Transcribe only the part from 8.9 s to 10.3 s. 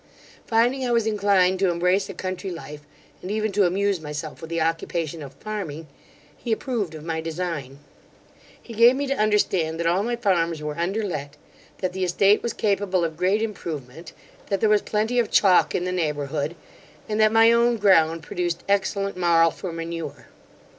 me to understand that all my